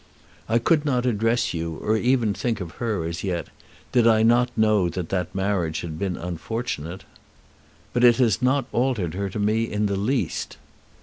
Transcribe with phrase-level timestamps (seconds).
[0.49, 3.49] I could not address you or even think of her as yet,
[3.91, 7.03] did I not know that that marriage had been unfortunate.
[7.93, 10.57] But it has not altered her to me in the least.